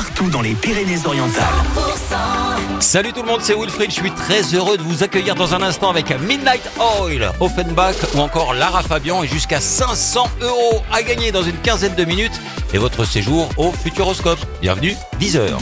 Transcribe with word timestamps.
partout 0.00 0.30
dans 0.30 0.40
les 0.40 0.54
Pyrénées-Orientales. 0.54 1.44
Salut 2.80 3.12
tout 3.12 3.20
le 3.20 3.28
monde, 3.28 3.42
c'est 3.42 3.54
Wilfried. 3.54 3.90
Je 3.90 3.96
suis 3.96 4.10
très 4.10 4.40
heureux 4.54 4.78
de 4.78 4.82
vous 4.82 5.02
accueillir 5.02 5.34
dans 5.34 5.54
un 5.54 5.60
instant 5.60 5.90
avec 5.90 6.08
Midnight 6.20 6.62
Oil, 7.02 7.30
Offenbach 7.38 7.96
ou 8.14 8.20
encore 8.20 8.54
Lara 8.54 8.82
Fabian 8.82 9.22
et 9.22 9.28
jusqu'à 9.28 9.60
500 9.60 10.26
euros 10.40 10.82
à 10.90 11.02
gagner 11.02 11.32
dans 11.32 11.42
une 11.42 11.58
quinzaine 11.58 11.94
de 11.96 12.06
minutes 12.06 12.40
et 12.72 12.78
votre 12.78 13.04
séjour 13.04 13.50
au 13.58 13.72
Futuroscope. 13.72 14.40
Bienvenue, 14.62 14.96
10h. 15.20 15.58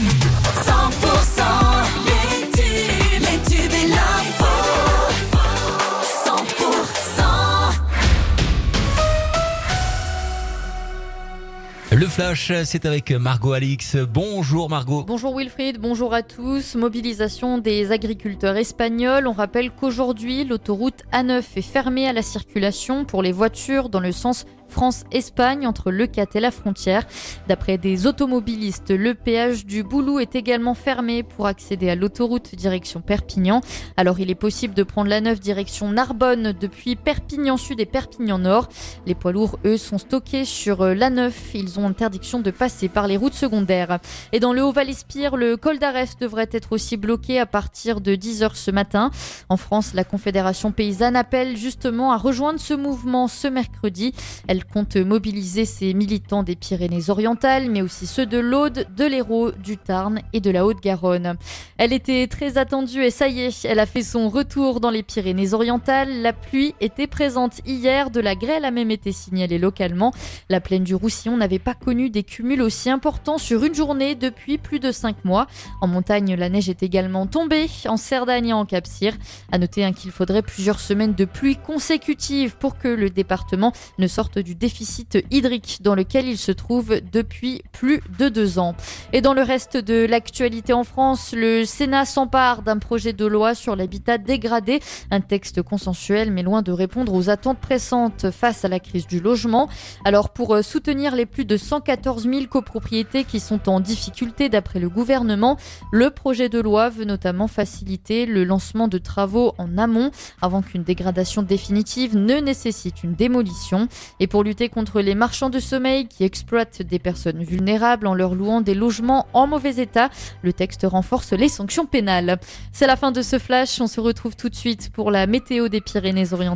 Le 11.91 12.05
flash, 12.05 12.51
c'est 12.65 12.85
avec 12.85 13.09
Margot 13.09 13.53
Alix. 13.53 13.97
Bonjour 13.97 14.69
Margot. 14.69 15.03
Bonjour 15.07 15.35
Wilfried, 15.35 15.79
bonjour 15.79 16.13
à 16.13 16.21
tous. 16.21 16.75
Mobilisation 16.75 17.57
des 17.57 17.91
agriculteurs 17.91 18.55
espagnols. 18.57 19.25
On 19.25 19.33
rappelle 19.33 19.71
qu'aujourd'hui, 19.71 20.45
l'autoroute 20.45 21.01
A9 21.11 21.41
est 21.55 21.61
fermée 21.63 22.07
à 22.07 22.13
la 22.13 22.21
circulation 22.21 23.05
pour 23.05 23.23
les 23.23 23.31
voitures 23.31 23.89
dans 23.89 23.99
le 23.99 24.11
sens 24.11 24.45
France-Espagne 24.69 25.67
entre 25.67 25.91
Le 25.91 26.07
Cat 26.07 26.27
et 26.35 26.39
la 26.39 26.51
frontière. 26.51 27.05
D'après 27.47 27.77
des 27.77 28.07
automobilistes, 28.07 28.91
le 28.91 29.13
péage 29.13 29.65
du 29.65 29.83
Boulou 29.83 30.19
est 30.19 30.35
également 30.35 30.73
fermé 30.73 31.23
pour 31.23 31.47
accéder 31.47 31.89
à 31.89 31.95
l'autoroute 31.95 32.55
direction 32.55 33.01
Perpignan. 33.01 33.61
Alors 33.97 34.19
il 34.19 34.29
est 34.29 34.35
possible 34.35 34.73
de 34.73 34.83
prendre 34.83 35.09
la 35.09 35.21
9 35.21 35.39
direction 35.39 35.89
Narbonne 35.91 36.53
depuis 36.59 36.95
Perpignan 36.95 37.57
Sud 37.57 37.79
et 37.79 37.85
Perpignan 37.85 38.39
Nord. 38.39 38.69
Les 39.05 39.15
poids 39.15 39.31
lourds, 39.31 39.59
eux, 39.65 39.77
sont 39.77 39.97
stockés 39.97 40.45
sur 40.45 40.81
euh, 40.81 40.93
la 40.93 41.09
9. 41.09 41.55
Ils 41.55 41.79
ont 41.79 41.87
interdiction 41.89 42.39
de 42.39 42.51
passer 42.51 42.87
par 42.87 43.07
les 43.07 43.17
routes 43.17 43.33
secondaires. 43.33 43.99
Et 44.31 44.39
dans 44.39 44.53
le 44.53 44.63
Haut-Val-Espire, 44.63 45.35
le 45.35 45.57
col 45.57 45.79
d'Arès 45.79 46.17
devrait 46.17 46.49
être 46.51 46.71
aussi 46.71 46.97
bloqué 46.97 47.39
à 47.39 47.45
partir 47.45 47.99
de 47.99 48.15
10h 48.15 48.55
ce 48.55 48.71
matin. 48.71 49.11
En 49.49 49.57
France, 49.57 49.93
la 49.93 50.03
Confédération 50.03 50.71
paysanne 50.71 51.15
appelle 51.15 51.57
justement 51.57 52.11
à 52.11 52.17
rejoindre 52.17 52.59
ce 52.59 52.73
mouvement 52.73 53.27
ce 53.27 53.47
mercredi. 53.47 54.13
Elle 54.47 54.58
compte 54.65 54.95
mobiliser 54.95 55.65
ses 55.65 55.93
militants 55.93 56.43
des 56.43 56.55
Pyrénées-Orientales, 56.55 57.69
mais 57.69 57.81
aussi 57.81 58.07
ceux 58.07 58.25
de 58.25 58.37
l'Aude, 58.37 58.87
de 58.95 59.05
l'Hérault, 59.05 59.51
du 59.51 59.77
Tarn 59.77 60.21
et 60.33 60.39
de 60.41 60.51
la 60.51 60.65
Haute-Garonne. 60.65 61.37
Elle 61.77 61.93
était 61.93 62.27
très 62.27 62.57
attendue 62.57 63.03
et 63.03 63.11
ça 63.11 63.27
y 63.27 63.41
est, 63.41 63.65
elle 63.65 63.79
a 63.79 63.85
fait 63.85 64.03
son 64.03 64.29
retour 64.29 64.79
dans 64.79 64.89
les 64.89 65.03
Pyrénées-Orientales. 65.03 66.21
La 66.21 66.33
pluie 66.33 66.75
était 66.81 67.07
présente 67.07 67.61
hier, 67.65 68.11
de 68.11 68.19
la 68.19 68.35
grêle 68.35 68.65
a 68.65 68.71
même 68.71 68.91
été 68.91 69.11
signalée 69.11 69.57
localement. 69.57 70.13
La 70.49 70.59
plaine 70.59 70.83
du 70.83 70.95
Roussillon 70.95 71.37
n'avait 71.37 71.59
pas 71.59 71.73
connu 71.73 72.09
des 72.09 72.23
cumuls 72.23 72.61
aussi 72.61 72.89
importants 72.89 73.37
sur 73.37 73.63
une 73.63 73.75
journée 73.75 74.15
depuis 74.15 74.57
plus 74.57 74.79
de 74.79 74.91
5 74.91 75.25
mois. 75.25 75.47
En 75.81 75.87
montagne, 75.87 76.35
la 76.35 76.49
neige 76.49 76.69
est 76.69 76.83
également 76.83 77.27
tombée, 77.27 77.67
en 77.85 77.97
Cerdagne 77.97 78.49
et 78.49 78.53
en 78.53 78.65
Capcir. 78.65 79.13
À 79.51 79.57
noter 79.57 79.83
hein, 79.83 79.93
qu'il 79.93 80.11
faudrait 80.11 80.41
plusieurs 80.41 80.79
semaines 80.79 81.13
de 81.13 81.25
pluie 81.25 81.55
consécutives 81.55 82.55
pour 82.57 82.77
que 82.77 82.87
le 82.87 83.09
département 83.09 83.73
ne 83.97 84.07
sorte 84.07 84.39
du 84.39 84.48
déficit 84.55 85.17
hydrique 85.31 85.79
dans 85.81 85.95
lequel 85.95 86.27
il 86.27 86.37
se 86.37 86.51
trouve 86.51 86.99
depuis 87.11 87.61
plus 87.71 88.01
de 88.17 88.29
deux 88.29 88.59
ans. 88.59 88.75
Et 89.13 89.21
dans 89.21 89.33
le 89.33 89.41
reste 89.41 89.77
de 89.77 90.05
l'actualité 90.05 90.73
en 90.73 90.83
France, 90.83 91.33
le 91.35 91.65
Sénat 91.65 92.05
s'empare 92.05 92.61
d'un 92.61 92.77
projet 92.77 93.13
de 93.13 93.25
loi 93.25 93.55
sur 93.55 93.75
l'habitat 93.75 94.17
dégradé, 94.17 94.79
un 95.11 95.21
texte 95.21 95.61
consensuel 95.61 96.31
mais 96.31 96.43
loin 96.43 96.61
de 96.61 96.71
répondre 96.71 97.13
aux 97.13 97.29
attentes 97.29 97.59
pressantes 97.59 98.31
face 98.31 98.65
à 98.65 98.67
la 98.67 98.79
crise 98.79 99.07
du 99.07 99.19
logement. 99.19 99.69
Alors 100.05 100.29
pour 100.29 100.55
euh, 100.55 100.61
soutenir 100.61 101.15
les 101.15 101.25
plus 101.25 101.45
de 101.45 101.57
114 101.57 102.23
000 102.23 102.45
copropriétés 102.47 103.23
qui 103.23 103.39
sont 103.39 103.69
en 103.69 103.79
difficulté 103.79 104.49
d'après 104.49 104.79
le 104.79 104.89
gouvernement, 104.89 105.57
le 105.91 106.09
projet 106.09 106.49
de 106.49 106.59
loi 106.59 106.89
veut 106.89 107.05
notamment 107.05 107.47
faciliter 107.47 108.25
le 108.25 108.43
lancement 108.43 108.87
de 108.87 108.97
travaux 108.97 109.53
en 109.57 109.77
amont 109.77 110.11
avant 110.41 110.61
qu'une 110.61 110.83
dégradation 110.83 111.43
définitive 111.43 112.15
ne 112.17 112.35
nécessite 112.35 113.03
une 113.03 113.13
démolition. 113.13 113.87
Et 114.19 114.27
pour 114.39 114.45
lutter 114.45 114.69
contre 114.69 115.01
les 115.01 115.15
marchands 115.15 115.49
de 115.49 115.59
sommeil 115.59 116.07
qui 116.07 116.23
exploitent 116.23 116.81
des 116.81 116.97
personnes 116.97 117.43
vulnérables 117.43 118.07
en 118.07 118.13
leur 118.13 118.35
louant 118.35 118.61
des 118.61 118.73
logements 118.73 119.27
en 119.33 119.47
mauvais 119.47 119.81
état, 119.81 120.07
le 120.43 120.53
texte 120.53 120.87
renforce 120.89 121.33
les 121.33 121.49
sanctions 121.49 121.85
pénales. 121.85 122.39
C'est 122.71 122.87
la 122.87 122.95
fin 122.95 123.11
de 123.11 123.21
ce 123.21 123.37
flash, 123.37 123.81
on 123.81 123.87
se 123.87 123.99
retrouve 123.99 124.37
tout 124.37 124.47
de 124.47 124.55
suite 124.55 124.91
pour 124.93 125.11
la 125.11 125.27
météo 125.27 125.67
des 125.67 125.81
Pyrénées-Orientales. 125.81 126.55